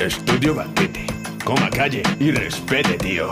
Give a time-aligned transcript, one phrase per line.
[0.00, 1.06] Estudio banquete.
[1.42, 3.30] Coma calle y respete, tío.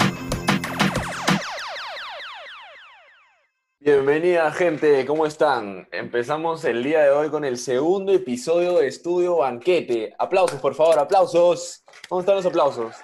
[3.78, 5.86] Bienvenida gente, ¿cómo están?
[5.92, 10.14] Empezamos el día de hoy con el segundo episodio de Estudio Banquete.
[10.18, 11.84] Aplausos, por favor, aplausos.
[12.08, 12.96] ¿Cómo están los aplausos?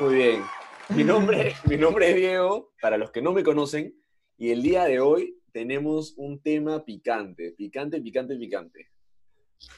[0.00, 0.42] Muy bien.
[0.88, 3.94] Mi nombre, mi nombre es Diego, para los que no me conocen,
[4.36, 8.93] y el día de hoy tenemos un tema picante, picante, picante, picante.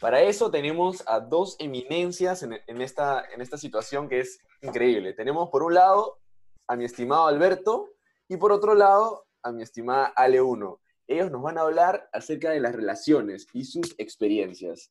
[0.00, 5.12] Para eso tenemos a dos eminencias en, en esta, en esta situación que es increíble.
[5.12, 6.18] Tenemos por un lado
[6.66, 7.90] a mi estimado Alberto
[8.28, 10.78] y por otro lado a mi estimada Ale1.
[11.08, 14.90] Ellos nos van a hablar acerca de las relaciones y sus experiencias.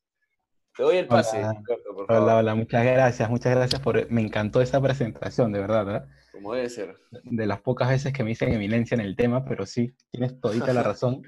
[0.76, 1.50] Te doy el pase, Hola.
[1.52, 2.24] Alberto, por favor.
[2.24, 4.10] Hola, hola, muchas gracias, muchas gracias por...
[4.12, 6.02] Me encantó esa presentación, de verdad, ¿eh?
[6.32, 6.96] Como debe ser.
[7.24, 10.74] De las pocas veces que me dicen eminencia en el tema, pero sí, tienes todita
[10.74, 11.22] la razón.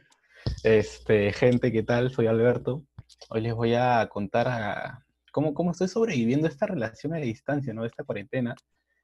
[0.63, 2.11] Este, gente, ¿qué tal?
[2.11, 2.83] Soy Alberto.
[3.29, 7.85] Hoy les voy a contar a- cómo, cómo estoy sobreviviendo esta relación a distancia, ¿no?
[7.85, 8.55] Esta cuarentena.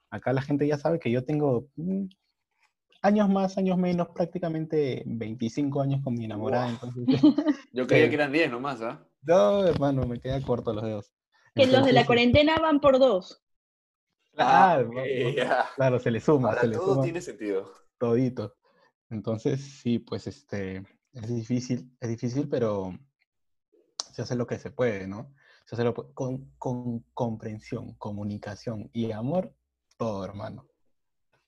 [0.10, 2.06] Acá la gente ya sabe que yo tengo mm,
[3.02, 7.06] años más, años menos, prácticamente 25 años con mi enamorada, entonces...
[7.74, 8.10] Yo creía Sí.
[8.10, 9.04] que eran 10 nomás, ¿ah?
[9.24, 11.12] No, hermano, me queda corto los dedos.
[11.56, 13.42] Que los de la cuarentena van por dos.
[14.34, 14.92] Claro,
[15.36, 15.66] ya.
[15.76, 17.72] claro, se le suma, Ahora se le todo suma tiene sentido.
[18.00, 18.56] todito.
[19.10, 22.98] Entonces, sí, pues este, es difícil, es difícil, pero
[24.14, 25.34] se hace lo que se puede, ¿no?
[25.66, 29.54] Se hace lo con, con comprensión, comunicación y amor,
[29.98, 30.66] todo, hermano.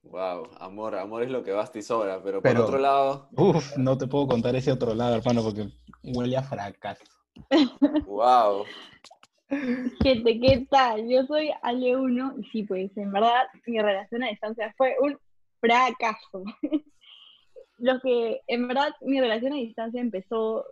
[0.03, 3.77] Wow, amor, amor es lo que basta y sobra, pero, Pero- por otro lado, Uf,
[3.77, 5.67] no te puedo contar ese otro lado, hermano, porque
[6.03, 7.03] huele a fracaso.
[8.05, 8.65] wow.
[10.03, 11.07] Gente, ¿qué tal?
[11.07, 15.17] Yo soy Ale1 y sí, pues en verdad mi relación a distancia fue un
[15.59, 16.43] fracaso.
[17.77, 20.65] Lo que, en verdad, mi relación a distancia empezó,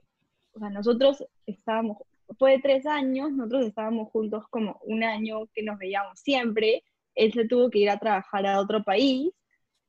[0.53, 1.97] o sea, nosotros estábamos,
[2.37, 6.83] fue de tres años, nosotros estábamos juntos como un año que nos veíamos siempre,
[7.15, 9.31] él se tuvo que ir a trabajar a otro país,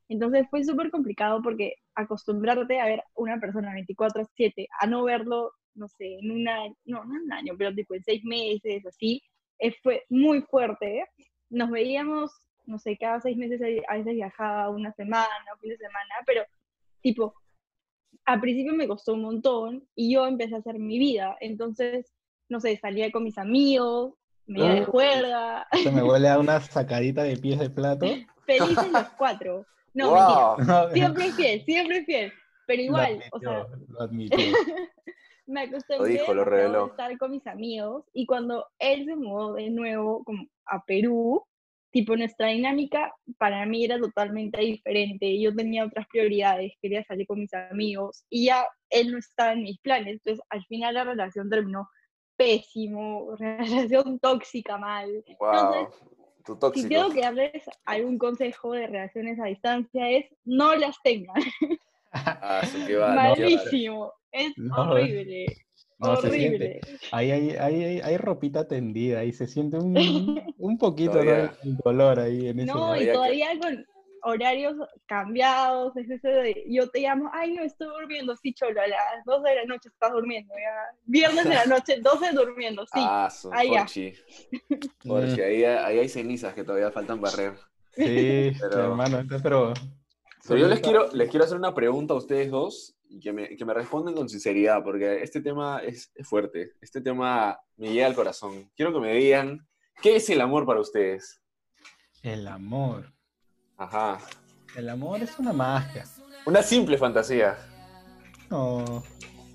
[0.09, 5.88] entonces fue súper complicado porque acostumbrarte a ver una persona 24/7, a no verlo, no
[5.88, 9.22] sé, en un año, no, no en un año, pero tipo en seis meses, así,
[9.59, 11.06] eh, fue muy fuerte.
[11.50, 12.33] Nos veíamos,
[12.67, 16.44] no sé, cada seis meses a veces viajaba una semana, un fin de semana, pero
[17.00, 17.34] tipo,
[18.25, 22.12] al principio me costó un montón y yo empecé a hacer mi vida, entonces,
[22.48, 24.14] no sé, salía con mis amigos,
[24.47, 28.06] me iba de juerga, Se me huele a una sacadita de pies de plato.
[28.47, 29.66] felices los cuatro.
[29.94, 30.56] No, wow.
[30.58, 30.91] mentira.
[30.92, 32.32] Siempre fiel, siempre fiel.
[32.66, 34.38] Pero igual, o sea, lo admitió.
[35.46, 40.46] me acostumbré a estar con mis amigos y cuando él se mudó de nuevo como
[40.66, 41.44] a Perú,
[41.94, 45.41] tipo nuestra dinámica para mí era totalmente diferente.
[45.41, 49.62] Yo tenía otras prioridades, quería salir con mis amigos y ya él no estaba en
[49.62, 50.15] mis planes.
[50.15, 51.88] Entonces al final la relación terminó
[52.37, 55.25] pésimo, relación tóxica mal.
[55.38, 55.88] Wow.
[56.44, 56.88] Tu Si tóxico.
[56.88, 61.41] tengo que darles algún consejo de relaciones a distancia es no las tengan.
[62.11, 64.12] Ah, su que va, no, Malísimo.
[64.32, 64.53] Es
[65.99, 66.31] No, horrible.
[66.31, 66.81] Se siente.
[67.12, 69.94] Ahí hay, ahí hay, hay ropita tendida, ahí se siente un,
[70.59, 71.50] un poquito el
[71.84, 73.87] dolor ahí en ese No, y que- todavía con
[74.27, 74.75] horarios
[75.06, 79.25] cambiados, es eso de yo te llamo, ay no estoy durmiendo, sí cholo, a las
[79.27, 80.97] 12 de la noche estás durmiendo, ya.
[81.05, 82.93] Viernes de la noche, 12 durmiendo, sí.
[82.94, 83.69] Ah, su ahí.
[85.06, 87.53] Jorchi, ahí, ahí hay cenizas que todavía faltan barrer.
[87.93, 89.75] Sí, Pero- hermano, pero...
[90.47, 93.56] Pero yo les quiero, les quiero hacer una pregunta a ustedes dos y que me,
[93.56, 96.72] que me respondan con sinceridad, porque este tema es, es fuerte.
[96.80, 98.70] Este tema me llega al corazón.
[98.76, 99.66] Quiero que me digan,
[100.02, 101.41] ¿qué es el amor para ustedes?
[102.22, 103.12] El amor.
[103.76, 104.19] Ajá.
[104.76, 106.04] El amor es una magia.
[106.47, 107.56] Una simple fantasía.
[108.50, 109.02] No.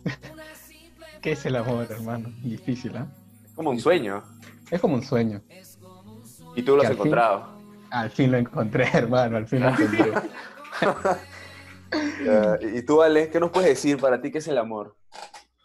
[1.22, 2.30] ¿Qué es el amor, hermano?
[2.42, 3.08] Difícil, ¿ah?
[3.46, 4.24] Es como un sueño.
[4.72, 5.42] Es como un sueño.
[6.56, 7.60] Y tú lo has al fin- encontrado.
[7.92, 10.12] Al fin lo encontré, hermano, al fin lo encontré.
[11.92, 14.98] Eh, y tú, Ale, ¿qué nos puedes decir para ti qué es el amor?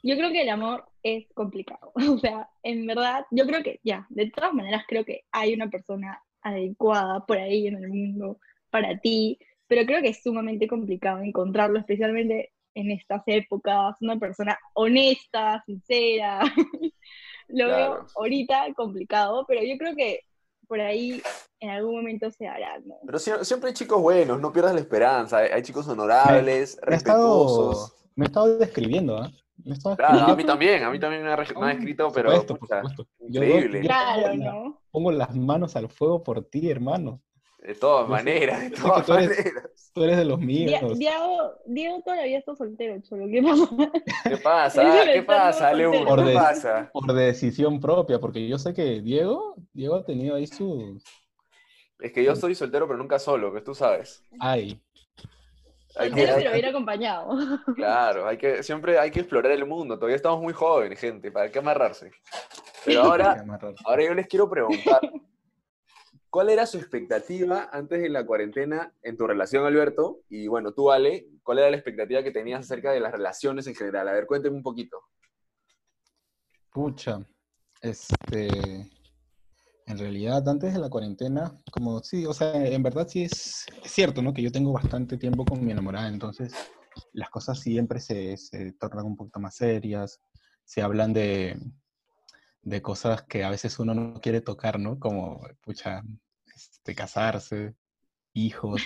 [0.02, 1.92] Yo creo que el amor es complicado.
[2.14, 5.68] O sea, en verdad, yo creo que ya, de todas maneras creo que hay una
[5.70, 8.38] persona adecuada por ahí en el mundo
[8.70, 14.58] para ti, pero creo que es sumamente complicado encontrarlo, especialmente en estas épocas, una persona
[14.74, 16.40] honesta, sincera.
[17.48, 17.76] Lo Claro.
[17.94, 20.20] veo ahorita complicado, pero yo creo que
[20.66, 21.22] por ahí
[21.60, 22.94] en algún momento se hará, ¿no?
[23.06, 25.38] Pero sie- siempre hay chicos buenos, no pierdas la esperanza.
[25.38, 27.94] Hay, hay chicos honorables, Me he estado, respetuosos.
[28.16, 29.30] me he estado describiendo, ¿ah?
[29.96, 32.30] Claro, a mí también, a mí también me ha, reg- me ha escrito, por pero
[32.44, 33.06] por supuesto.
[33.20, 33.78] Increíble.
[33.82, 34.82] yo- Claro, pongo la- ¿no?
[34.90, 37.22] Pongo las manos al fuego por ti, hermano.
[37.60, 39.63] De todas Yo maneras, de todas eres- maneras.
[39.94, 40.98] Tú eres de los míos.
[40.98, 43.26] Diego, Diego todavía está soltero, cholo.
[44.24, 44.82] ¿Qué pasa?
[44.84, 45.12] ¿Qué pasa?
[45.12, 46.04] ¿Qué pasa, uno?
[46.06, 46.90] Por ¿Qué des- pasa?
[46.92, 51.02] Por decisión propia, porque yo sé que Diego, Diego ha tenido ahí sus...
[52.00, 54.22] Es que yo estoy soltero, pero nunca solo, que tú sabes.
[54.40, 54.82] Ay,
[55.96, 57.28] Hay que, Soltero, hay- pero bien acompañado.
[57.76, 59.94] claro, hay que, siempre hay que explorar el mundo.
[59.96, 61.30] Todavía estamos muy jóvenes, gente.
[61.30, 62.10] ¿Para qué amarrarse?
[62.84, 63.42] Pero ahora,
[63.84, 65.00] ahora yo les quiero preguntar,
[66.34, 70.22] ¿cuál era su expectativa antes de la cuarentena en tu relación, Alberto?
[70.28, 73.76] Y bueno, tú, Ale, ¿cuál era la expectativa que tenías acerca de las relaciones en
[73.76, 74.08] general?
[74.08, 74.98] A ver, cuénteme un poquito.
[76.72, 77.24] Pucha,
[77.80, 78.48] este,
[79.86, 83.92] en realidad antes de la cuarentena, como sí, o sea, en verdad sí es, es
[83.92, 84.34] cierto, ¿no?
[84.34, 86.52] Que yo tengo bastante tiempo con mi enamorada, entonces
[87.12, 90.20] las cosas siempre se, se tornan un poquito más serias,
[90.64, 91.56] se hablan de,
[92.64, 94.98] de cosas que a veces uno no quiere tocar, ¿no?
[94.98, 96.02] Como, pucha,
[96.54, 97.74] este, casarse,
[98.32, 98.82] hijos,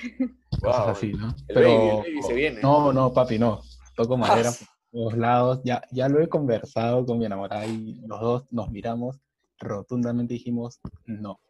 [0.61, 1.35] cosas Wow, así, ¿no?
[1.49, 2.61] el baby, el baby se viene.
[2.63, 3.61] No, no, papi, no.
[3.95, 4.55] Toco madera Ah,
[4.91, 5.61] por todos lados.
[5.65, 9.21] Ya, ya lo he conversado con mi enamorada y los dos nos miramos
[9.61, 11.41] rotundamente y dijimos, no,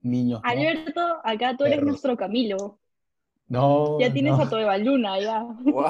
[0.00, 0.48] niños, no.
[0.48, 1.88] Alberto, acá tú eres Perros.
[1.90, 2.78] nuestro Camilo.
[3.48, 4.42] No, Ya tienes no.
[4.44, 5.42] a tu Eva Luna, ya.
[5.42, 5.84] ¡Wow!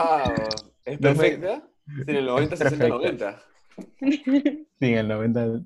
[0.84, 1.68] ¿Es No me- perfecta?
[1.86, 2.88] Sí, en el 90, 60, Perfecta.
[2.96, 3.42] 90.
[4.80, 5.60] Sí, en el 90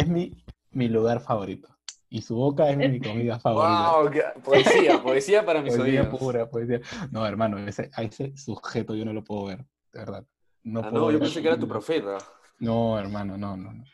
[0.00, 0.32] es mi,
[0.72, 1.68] mi lugar favorito.
[2.08, 3.92] Y su boca es mi comida favorita.
[4.32, 4.42] ¡Wow!
[4.42, 6.18] Poesía, poesía para mis Poesía oídos.
[6.18, 6.80] pura, poesía.
[7.10, 9.58] No, hermano, ese, a ese sujeto yo no lo puedo ver,
[9.92, 10.24] de verdad.
[10.64, 12.18] No Ah, puedo no, yo pensé que era tu profeta.
[12.58, 13.84] No, hermano, no, no, no.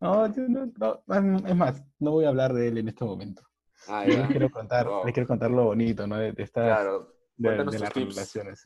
[0.00, 1.02] No, yo no, no,
[1.46, 3.42] es más, no voy a hablar de él en este momento.
[3.88, 5.04] Ah, Yo les quiero contar, Wow.
[5.04, 6.16] les quiero contar lo bonito, ¿no?
[6.16, 7.12] De, de estas, Claro.
[7.36, 8.14] de, de las tips.
[8.14, 8.64] relaciones.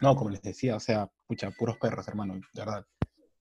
[0.00, 2.86] No, como les decía, o sea, pucha, puros perros, hermano, de verdad.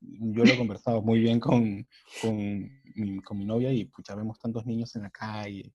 [0.06, 1.88] Yo lo he conversado muy bien con,
[2.22, 2.36] con,
[2.96, 5.74] mi, con mi novia y, pucha, vemos tantos niños en la calle,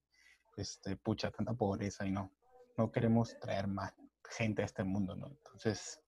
[0.57, 2.33] este, pucha, tanta pobreza y no,
[2.77, 3.93] no queremos traer más
[4.31, 5.29] gente a este mundo, ¿no?
[5.29, 6.01] Entonces,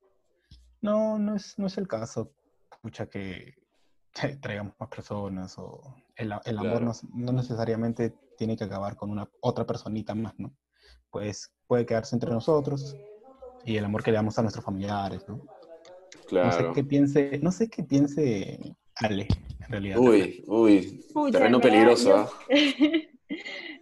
[0.81, 2.33] no, no es, no es el caso,
[2.83, 3.55] pucha, que
[4.41, 6.81] traigamos más personas o el, el amor Claro.
[6.81, 10.55] no, no necesariamente tiene que acabar con una otra personita más, ¿no?
[11.11, 12.97] Pues puede quedarse entre nosotros
[13.65, 15.41] y el amor que le damos a nuestros familiares, ¿no?
[16.33, 16.73] No sé Claro.
[16.73, 19.27] qué piense, no sé qué piense Ale,
[19.65, 19.99] en realidad.
[19.99, 21.05] Uy, uy.
[21.13, 22.31] Pucha, Terreno peligroso, yo- ¿ah?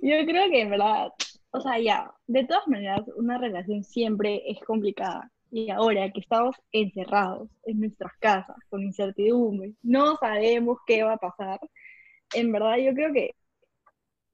[0.00, 1.08] Yo creo que en verdad,
[1.50, 5.30] o sea, ya, de todas maneras, una relación siempre es complicada.
[5.50, 11.16] Y ahora que estamos encerrados en nuestras casas, con incertidumbre, no sabemos qué va a
[11.16, 11.58] pasar,
[12.34, 13.34] en verdad yo creo que,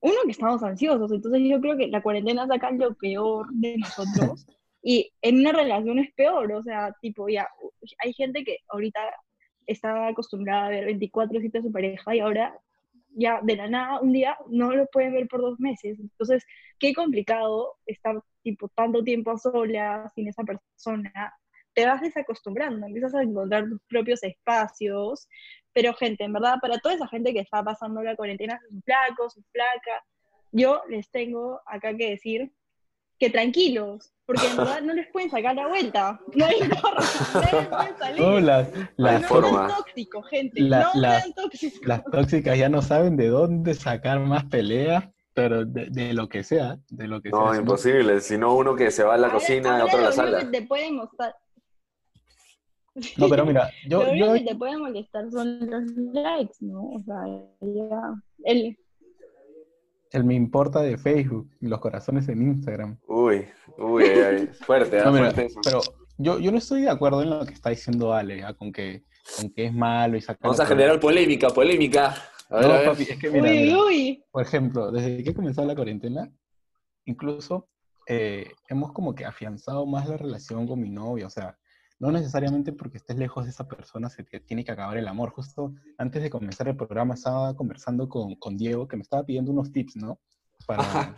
[0.01, 4.47] uno, que estamos ansiosos, entonces yo creo que la cuarentena saca lo peor de nosotros.
[4.87, 7.49] Y en una relación es peor, o sea, tipo, ya,
[7.99, 9.01] hay gente que ahorita
[9.67, 12.59] está acostumbrada a ver 24-7 a su pareja y ahora
[13.17, 15.99] ya de la nada, un día no lo pueden ver por dos meses.
[16.01, 16.45] Entonces,
[16.79, 21.35] qué complicado estar tipo tanto tiempo a solas sin esa persona.
[21.75, 25.29] Te vas desacostumbrando, empiezas a encontrar tus propios espacios.
[25.73, 29.35] Pero, gente, en verdad, para toda esa gente que está pasando la cuarentena, sus flacos,
[29.35, 30.03] sus flacas,
[30.53, 32.53] yo les tengo acá que decir
[33.19, 36.21] que tranquilos, porque en verdad no les pueden sacar la vuelta.
[36.35, 37.01] No hay forma,
[37.35, 38.21] no les pueden salir.
[38.25, 40.61] No, las, las, no gente.
[40.61, 41.87] La- no la- sean tóxicos.
[41.87, 46.43] las tóxicas ya no saben de dónde sacar más peleas, pero de, de lo que
[46.45, 47.39] sea, de lo que sea.
[47.39, 47.59] No, ¿no?
[47.61, 48.21] imposible.
[48.21, 50.39] Si no, uno que se va a la Ahora- cocina ahora otro a la sala.
[50.41, 51.35] que te pueden mostrar,
[53.17, 56.83] No, pero mira, yo, lo único yo, que te puede molestar son los likes, ¿no?
[56.91, 57.17] O sea,
[57.61, 58.15] ya.
[58.45, 58.79] El,
[60.15, 62.99] el me importa de Facebook, y los corazones en Instagram.
[63.09, 63.47] Uy,
[63.79, 65.07] uy, ay, fuerte, ¿ah?
[65.07, 65.61] No, mira, fuerte eso.
[65.63, 65.81] pero
[66.19, 68.55] yo, yo no estoy de acuerdo en lo que está diciendo Ale, ¿ah?
[68.55, 69.03] con que,
[69.37, 70.43] con que es malo y sacar.
[70.43, 72.15] Vamos a generar polémica, polémica.
[72.49, 72.89] A ver, No, a ver.
[72.91, 74.25] papi, es que mira, uy, mira, uy.
[74.31, 76.31] por ejemplo, desde que comenzó la cuarentena,
[77.07, 77.69] incluso
[78.07, 81.59] eh, hemos como que afianzado más la relación con mi novia, o sea,
[81.99, 85.31] no necesariamente porque estés lejos de esa persona se te tiene que acabar el amor.
[85.31, 89.53] Justo antes de comenzar el programa estaba conversando con, con Diego que me estaba pidiendo
[89.53, 90.19] unos tips, ¿no?
[90.67, 91.15] Para,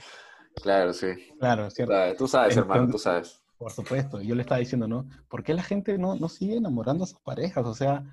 [0.62, 1.08] Claro, sí.
[1.38, 1.94] claro, ¿cierto?
[2.16, 3.42] Tú sabes, hermano, tú sabes.
[3.58, 5.08] Por supuesto, yo le estaba diciendo, ¿no?
[5.28, 7.64] ¿Por qué la gente no, no sigue enamorando a sus parejas?
[7.64, 8.04] O sea,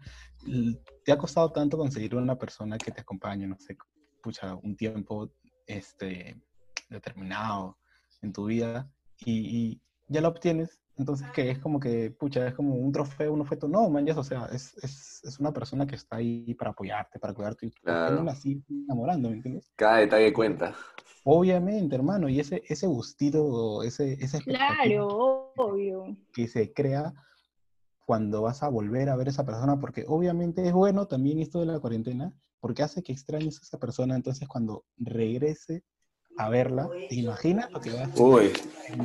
[1.04, 3.78] te ha costado tanto conseguir una persona que te acompañe, no sé,
[4.22, 5.32] pucha, un tiempo
[5.68, 6.42] este,
[6.90, 7.78] determinado
[8.22, 8.90] en tu vida
[9.20, 10.80] y, y ya la obtienes.
[10.96, 13.68] Entonces, que es como que, pucha, es como un trofeo, un objeto.
[13.68, 17.18] No, man, ya, o sea, es, es, es una persona que está ahí para apoyarte,
[17.20, 17.66] para cuidarte.
[17.66, 18.16] y ¿Por qué Claro.
[18.18, 19.72] no la sigues enamorando, me entiendes?
[19.76, 20.76] Cada detalle cuenta.
[21.24, 26.18] Obviamente, hermano, y ese, ese gustito, ese, esa expectativa Claro, obvio.
[26.34, 27.14] que se crea
[28.06, 31.60] cuando vas a volver a ver a esa persona, porque obviamente es bueno también esto
[31.62, 35.84] de la cuarentena, porque hace que extrañes a esa persona, entonces cuando regrese
[36.38, 36.90] a verla.
[37.10, 38.22] ¿Te imaginas lo que va a hacer?
[38.22, 38.52] Uy,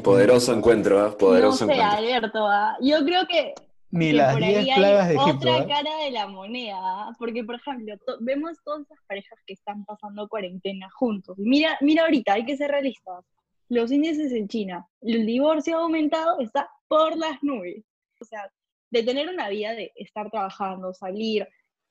[0.03, 1.17] poderoso encuentro, ¿ah?
[1.17, 1.99] Poderoso no sé, encuentro.
[1.99, 2.77] Alberto, ¿ah?
[2.81, 3.55] yo creo que,
[3.91, 5.37] Ni que las por ahí 10 hay plagas de Egipto.
[5.37, 5.67] otra ¿ah?
[5.67, 7.13] cara de la moneda, ¿ah?
[7.19, 11.39] porque por ejemplo, to- vemos todas esas parejas que están pasando cuarentena juntos.
[11.39, 13.25] Y Mira, mira ahorita, hay que ser realistas.
[13.71, 17.85] Los índices en China, el divorcio ha aumentado, está por las nubes.
[18.21, 18.51] O sea,
[18.91, 21.47] de tener una vida de estar trabajando, salir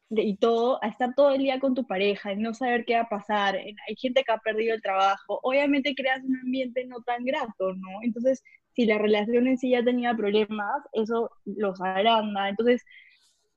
[0.09, 3.01] y todo, a estar todo el día con tu pareja, y no saber qué va
[3.01, 3.55] a pasar.
[3.57, 5.39] en- Hay gente que ha perdido el trabajo.
[5.43, 7.89] Obviamente creas un ambiente no tan grato, ¿no?
[8.03, 12.49] Entonces, si la relación en sí ya tenía problemas, eso los agranda.
[12.49, 12.83] Entonces,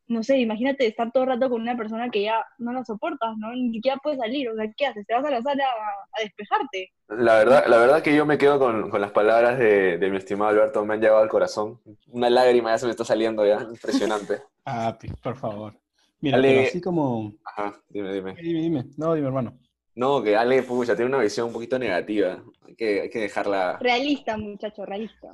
[0.09, 3.37] no sé, imagínate estar todo el rato con una persona que ya no la soportas,
[3.39, 3.53] ¿no?
[3.55, 4.49] Ni siquiera puedes salir.
[4.51, 5.07] O sea, ¿qué haces?
[5.07, 6.91] ¿Te vas a la sala a, a despejarte?
[7.09, 10.17] La verdad, la verdad que yo me quedo con, con las palabras de, de mi
[10.17, 11.81] estimado Alberto, me han llegado al corazón.
[12.09, 14.43] Una lágrima ya se me está saliendo ya, impresionante.
[14.67, 15.80] Ah, pi- por favor.
[16.21, 17.33] Mira, Ale- pero así como...
[17.45, 18.35] Ajá, dime, dime.
[18.41, 18.85] Dime, dime.
[18.97, 19.59] No, dime, hermano.
[19.95, 22.43] No, que Ale, pucha, tiene una visión un poquito negativa.
[22.67, 23.79] Hay que, hay que dejarla.
[23.81, 25.29] Realista, muchacho, realista.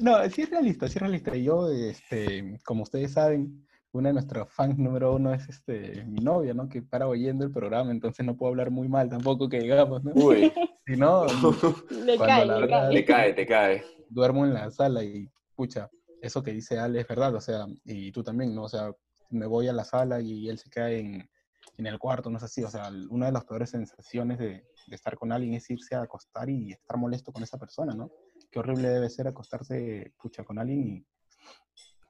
[0.00, 1.34] No, sí es realista, sí es realista.
[1.36, 6.52] Yo, este, como ustedes saben, una de nuestras fans número uno es este, mi novia,
[6.54, 6.68] ¿no?
[6.68, 10.12] Que para oyendo el programa, entonces no puedo hablar muy mal tampoco que digamos, ¿no?
[10.14, 10.52] Uy,
[10.86, 11.24] Si no,
[11.90, 12.94] Le Cuando cae, la le verdad cae.
[12.94, 13.84] te cae, te cae.
[14.10, 15.88] duermo en la sala y, pucha,
[16.20, 18.64] eso que dice Ale es verdad, o sea, y tú también, ¿no?
[18.64, 18.92] O sea,
[19.34, 21.28] me voy a la sala y él se cae en,
[21.76, 24.94] en el cuarto, no sé si, o sea, una de las peores sensaciones de, de
[24.94, 28.10] estar con alguien es irse a acostar y estar molesto con esa persona, ¿no?
[28.50, 31.06] Qué horrible debe ser acostarse, pucha, con alguien y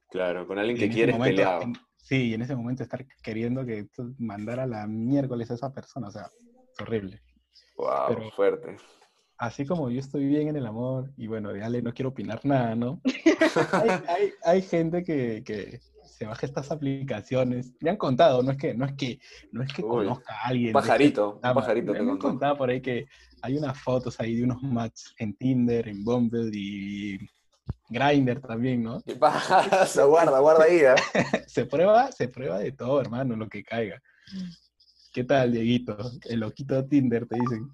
[0.09, 1.61] Claro, con alguien que quieres momento- peleado.
[1.63, 5.73] en- sí, y en ese momento estar queriendo que mandar a la miércoles a esa
[5.73, 6.31] persona, o sea,
[6.73, 7.21] es horrible.
[7.77, 8.77] Wow, pero- fuerte.
[9.37, 12.39] Así como yo estoy bien en el amor, y bueno, de Ale no quiero opinar
[12.45, 13.01] nada, ¿no?
[13.73, 17.73] hay, hay- hay gente que, que se baja estas aplicaciones.
[17.81, 19.19] Me han contado, no es que, no es que,
[19.51, 20.73] no es que Uy, conozca a alguien.
[20.73, 23.07] Pajarito, un pajarito me, te me han contado por ahí que
[23.41, 27.17] hay unas fotos ahí de unos matches en Tinder, en Bumble y
[27.89, 29.01] Grindr también, ¿no?
[29.01, 30.03] ¿Qué pasa?
[30.05, 30.95] Guarda, guarda ahí, ¿eh?
[31.47, 34.01] se prueba, se prueba de todo, hermano, lo que caiga.
[35.13, 35.97] ¿Qué tal, Dieguito?
[36.25, 37.69] El loquito de Tinder, te dicen.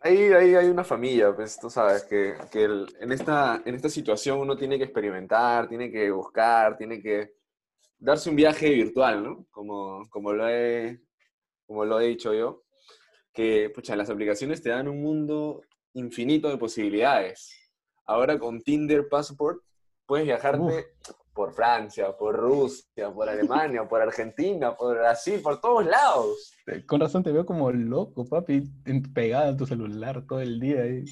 [0.00, 5.68] Ahí, hay una familia, pues tú sabes que, en, esta, situación uno tiene que experimentar,
[5.68, 7.34] tiene que buscar, tiene que
[7.98, 9.46] darse un viaje virtual, ¿no?
[9.50, 11.00] Como, como, lo, he,
[11.66, 12.64] como lo he dicho yo,
[13.32, 15.62] que pucha, las aplicaciones te dan un mundo
[15.92, 17.56] infinito de posibilidades.
[18.06, 19.62] Ahora con Tinder Passport
[20.06, 20.94] puedes viajarte
[21.32, 26.52] por Francia, por Rusia, por Alemania, por Argentina, por Brasil, por todos lados.
[26.66, 28.62] Eh, Con razón te veo como loco, papi,
[29.14, 31.04] pegada en tu celular todo el día, ahí,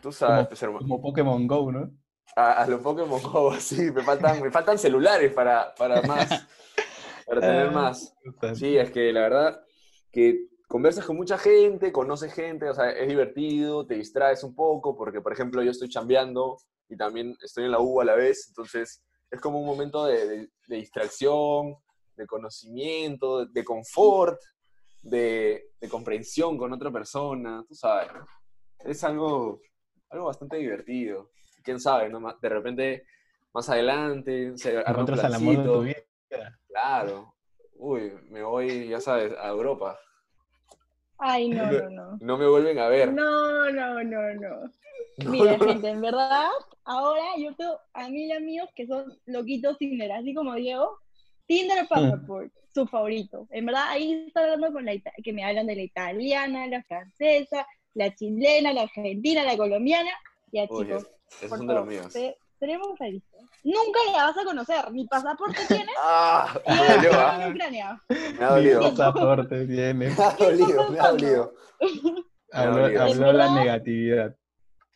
[0.00, 0.80] Tú sabes, Como- pues, hermano.
[0.80, 1.90] como Pokémon Go, ¿no?
[2.36, 6.30] a, a los Pokémon Go, sí, me faltan, me faltan celulares para, para más,
[7.26, 8.14] para tener Ah, más.
[8.54, 9.60] Sí, es que la verdad
[10.10, 14.96] que conversas con mucha gente, conoces gente, o sea, es divertido, te distraes un poco,
[14.96, 16.56] porque por ejemplo yo estoy chambeando
[16.88, 19.02] y también estoy en la U a la vez, entonces
[19.32, 21.74] es como un momento de, de- de distracción,
[22.16, 24.38] de conocimiento, de confort,
[25.00, 28.08] de, de comprensión con otra persona, tú sabes.
[28.84, 29.60] Es algo,
[30.10, 31.30] algo bastante divertido.
[31.64, 32.20] Quién sabe, ¿no?
[32.40, 33.06] De repente,
[33.54, 35.06] más adelante, se arma un
[35.56, 36.58] de tu vida.
[36.68, 37.34] Claro.
[37.76, 39.98] Uy, me voy, ya sabes, a Europa.
[41.18, 42.18] Ay, no, no, no.
[42.20, 43.12] No me vuelven a ver.
[43.12, 44.70] No, no, no, no.
[45.18, 45.64] No, Mira, no.
[45.66, 46.48] gente, en verdad,
[46.84, 50.98] ahora yo tengo a mil amigos que son loquitos Tinder, así como Diego.
[51.46, 53.46] Tinder Passport, su favorito.
[53.50, 54.92] En verdad, ahí está hablando con la
[55.22, 60.10] que me hablan de la italiana, la francesa, la chilena, la argentina, la colombiana.
[60.52, 62.12] Ya, Uy, chicos, esos por son de los míos.
[62.12, 63.40] se- seremos realistas.
[63.64, 66.54] Nunca la vas a conocer, ni pasaporte tienes, ¡Ah!
[66.64, 67.38] y Me dolió, ¿ah?
[67.44, 68.02] en Ucrania.
[68.38, 68.80] Me ha dolido.
[68.82, 70.08] Mi pasaporte tiene.
[70.16, 71.54] Me ha dolido, me ha dolido.
[72.52, 74.36] Habló, habló la negatividad.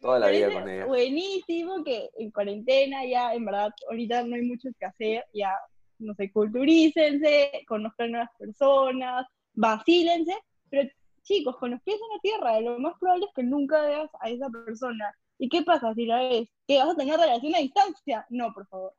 [0.06, 0.86] Toda la vida con ella.
[0.86, 5.52] buenísimo que en cuarentena ya, en verdad, ahorita no hay mucho que hacer, ya,
[5.98, 10.34] no sé, culturícense, conozcan nuevas personas, vacílense,
[10.70, 10.88] pero
[11.22, 14.30] chicos, con los pies en la tierra, lo más probable es que nunca veas a
[14.30, 15.12] esa persona.
[15.38, 16.48] ¿Y qué pasa si la ves?
[16.66, 18.24] ¿Que vas a tener relación a distancia?
[18.30, 18.92] No, por favor.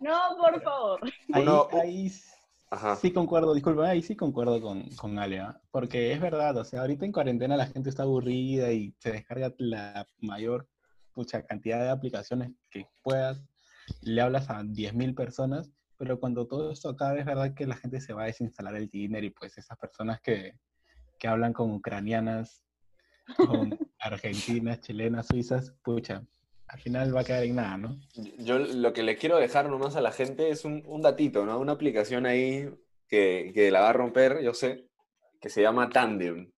[0.00, 1.00] No, por favor.
[1.32, 2.10] Ahí, ahí
[2.70, 2.96] Ajá.
[2.96, 5.60] sí concuerdo, disculpa, ahí sí concuerdo con, con Ale, ¿ah?
[5.70, 9.54] porque es verdad, o sea, ahorita en cuarentena la gente está aburrida y se descarga
[9.58, 10.68] la mayor
[11.14, 13.42] mucha cantidad de aplicaciones que puedas,
[14.02, 18.00] le hablas a 10.000 personas, pero cuando todo esto acabe es verdad que la gente
[18.00, 20.58] se va a desinstalar el Tinder y pues esas personas que,
[21.18, 22.62] que hablan con ucranianas,
[23.36, 26.24] con argentinas, chilenas, suizas, pucha,
[26.68, 28.00] al final va a quedar en nada, ¿no?
[28.38, 31.58] Yo lo que le quiero dejar nomás a la gente es un, un datito, ¿no?
[31.58, 32.68] Una aplicación ahí
[33.08, 34.88] que, que la va a romper, yo sé,
[35.40, 36.50] que se llama Tandem.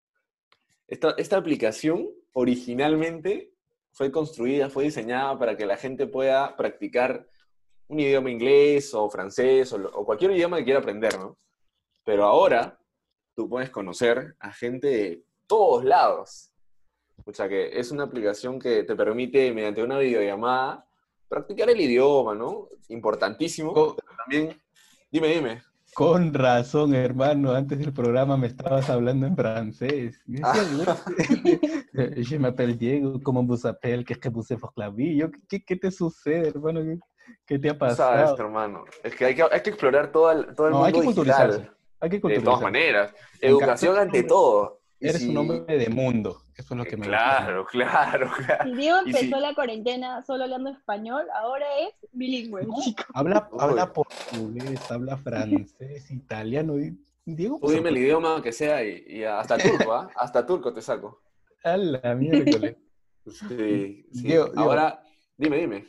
[0.86, 3.52] Esta, esta aplicación originalmente
[3.92, 7.26] fue construida, fue diseñada para que la gente pueda practicar
[7.88, 11.38] un idioma inglés o francés o, o cualquier idioma que quiera aprender, ¿no?
[12.04, 12.78] Pero ahora
[13.34, 16.52] tú puedes conocer a gente de todos lados.
[17.28, 20.86] O sea que es una aplicación que te permite, mediante una videollamada,
[21.28, 22.68] practicar el idioma, ¿no?
[22.88, 23.96] Importantísimo.
[24.16, 24.56] También,
[25.10, 25.62] dime, dime.
[25.92, 30.20] Con razón, hermano, antes del programa me estabas hablando en francés.
[30.26, 30.40] Me
[31.94, 34.04] "Eh, Je m'appelle Diego, ¿cómo vous appelle?
[34.04, 36.80] ¿Qué es que vous pour la vie?" Yo, ¿qué, qué te sucede, hermano?
[36.82, 36.98] ¿Qué,
[37.46, 37.96] qué te ha Tú sabes,
[38.30, 38.36] pasado?
[38.38, 38.84] hermano.
[39.02, 41.04] Es que hay que, hay que explorar todo el, todo el No, hay mundo que
[41.06, 41.58] culturizarse.
[41.58, 41.76] digital.
[41.98, 42.62] Hay que De todas culturizarse.
[42.64, 43.14] maneras.
[43.42, 44.80] Me Educación ante todo.
[45.00, 46.42] Eres si- un hombre de mundo.
[46.56, 47.10] Eso es lo que me gusta.
[47.10, 48.64] Claro, claro, claro.
[48.64, 53.04] Si Diego si- empezó la cuarentena solo hablando español, ahora es bilingüe, chico.
[53.14, 53.58] Habla, Uy.
[53.60, 56.78] habla portugués, habla francés, italiano.
[56.78, 56.98] y-
[57.28, 60.08] Diego, Tú dime el idioma que sea y, y hasta turco, ¿ah?
[60.16, 61.20] Hasta turco te saco.
[61.64, 62.76] a la miércoles.
[63.26, 64.22] Sí, sí.
[64.22, 64.60] Diego, Diego.
[64.60, 65.02] Ahora,
[65.36, 65.84] dime, dime.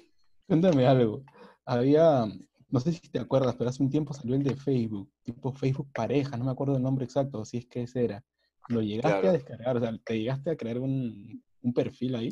[0.47, 1.21] Cuéntame algo.
[1.65, 2.25] Había,
[2.69, 5.87] no sé si te acuerdas, pero hace un tiempo salió el de Facebook, tipo Facebook
[5.93, 8.23] pareja, no me acuerdo el nombre exacto, si es que ese era.
[8.69, 9.29] Lo llegaste Claro.
[9.29, 12.29] a descargar, o sea, te llegaste a crear un, un perfil ahí.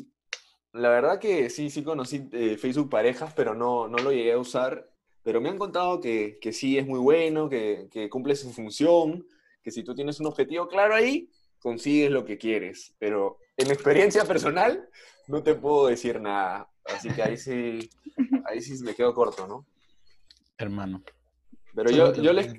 [0.72, 4.38] La verdad que sí, sí conocí eh, Facebook Parejas, pero no, no lo llegué a
[4.38, 4.90] usar.
[5.22, 9.26] Pero me han contado que, que sí es muy bueno, que, que cumple su función,
[9.62, 12.94] que si tú tienes un objetivo claro ahí, consigues lo que quieres.
[12.98, 14.88] Pero en experiencia personal,
[15.26, 16.68] no te puedo decir nada.
[16.84, 17.78] Así que ahí sí,
[18.44, 19.66] ahí sí me quedo corto, ¿no?
[20.58, 21.02] Hermano.
[21.74, 22.52] Pero yo, yo les,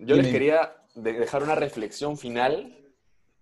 [0.00, 2.76] yo les quería de- dejar una reflexión final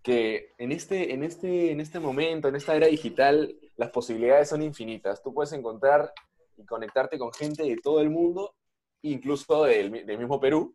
[0.03, 4.63] que en este, en, este, en este momento, en esta era digital, las posibilidades son
[4.63, 5.23] infinitas.
[5.23, 6.13] Tú puedes encontrar
[6.57, 8.55] y conectarte con gente de todo el mundo,
[9.03, 10.75] incluso del, del mismo Perú,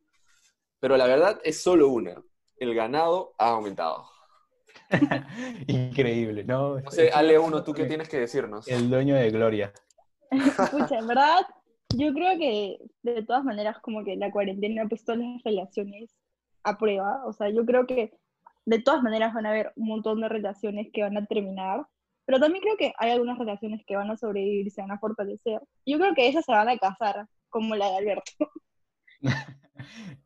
[0.80, 2.22] pero la verdad es solo una.
[2.58, 4.06] El ganado ha aumentado.
[5.68, 6.80] Increíble, ¿no?
[6.80, 8.68] No sé, Ale, uno, ¿tú qué tienes que decirnos?
[8.68, 9.74] El dueño de Gloria.
[10.32, 11.42] Escucha, en verdad,
[11.96, 16.16] yo creo que de todas maneras como que la cuarentena ha puesto las relaciones
[16.64, 17.26] a prueba.
[17.26, 18.14] O sea, yo creo que
[18.66, 21.86] de todas maneras van a haber un montón de relaciones que van a terminar,
[22.26, 25.62] pero también creo que hay algunas relaciones que van a sobrevivir se van a fortalecer.
[25.86, 28.52] Yo creo que esas se van a casar, como la de Alberto.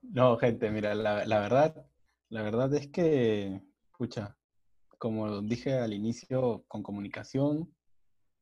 [0.01, 1.85] No, gente, mira, la, la verdad,
[2.29, 4.37] la verdad es que, escucha,
[4.97, 7.73] como dije al inicio, con comunicación,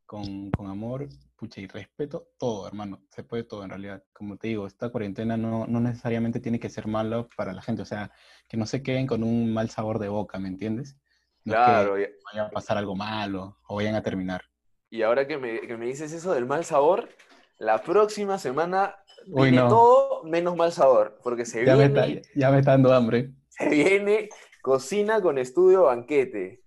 [0.07, 4.03] con, con amor, pucha, y respeto, todo, hermano, se puede todo en realidad.
[4.13, 7.83] Como te digo, esta cuarentena no, no necesariamente tiene que ser malo para la gente,
[7.83, 8.11] o sea,
[8.49, 10.97] que no se queden con un mal sabor de boca, ¿me entiendes?
[11.45, 14.43] No es que Claro, y, vaya a pasar algo malo o vayan a terminar.
[14.89, 17.09] y ahora que me, que me dices eso del mal sabor,
[17.57, 18.95] la próxima semana
[19.31, 19.69] Uy, viene no.
[19.69, 23.33] todo menos mal sabor, porque se Ya me, viene, está, ya me está dando hambre.
[23.49, 24.29] se viene
[24.61, 26.63] cocina con estudio banquete.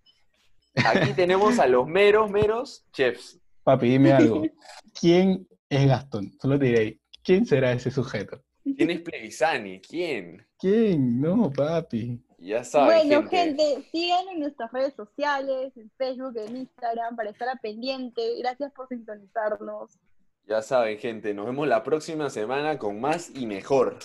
[0.74, 3.38] Aquí tenemos a los meros, meros chefs.
[3.62, 4.42] Papi, dime algo.
[5.00, 6.32] ¿Quién es Gastón?
[6.40, 8.42] Solo te diré, ¿quién será ese sujeto?
[8.62, 9.80] ¿Quién es Plevisani?
[9.80, 10.46] ¿Quién?
[10.58, 11.20] ¿Quién?
[11.20, 12.22] No, papi.
[12.38, 13.62] Ya saben, Bueno, gente.
[13.64, 18.22] gente, sigan en nuestras redes sociales, en Facebook, en Instagram, para estar al pendiente.
[18.38, 19.98] Gracias por sintonizarnos.
[20.46, 21.34] Ya saben, gente.
[21.34, 23.98] Nos vemos la próxima semana con más y mejor.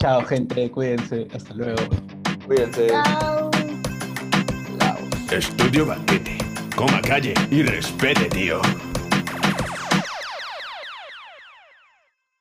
[0.00, 0.70] Chao, gente.
[0.70, 1.28] Cuídense.
[1.32, 1.82] Hasta luego.
[2.46, 2.88] Cuídense.
[2.88, 3.50] Chao.
[5.30, 6.38] Estudio Banquete.
[6.74, 8.60] Coma calle y respete, tío.